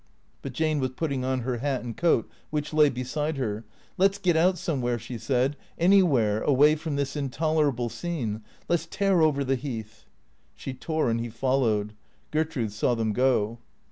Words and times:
But 0.41 0.53
Jane 0.53 0.79
was 0.79 0.89
putting 0.95 1.23
on 1.23 1.41
her 1.41 1.57
hat 1.59 1.83
and 1.83 1.95
coat 1.95 2.27
which 2.49 2.73
lay 2.73 2.89
beside 2.89 3.37
her." 3.37 3.65
Let 3.99 4.15
's 4.15 4.17
get 4.17 4.35
out 4.35 4.57
somewhere," 4.57 4.97
she 4.97 5.19
said," 5.19 5.55
anywhere 5.77 6.41
away 6.41 6.73
from 6.75 6.95
this 6.95 7.15
intolerable 7.15 7.87
scene. 7.87 8.41
Let 8.67 8.79
's 8.79 8.87
tear 8.87 9.21
over 9.21 9.43
the 9.43 9.53
Heath." 9.55 10.05
She 10.55 10.73
tore 10.73 11.11
and 11.11 11.19
he 11.21 11.29
followed. 11.29 11.93
Gertrude 12.31 12.71
saw 12.71 12.95
them 12.95 13.13
go. 13.13 13.59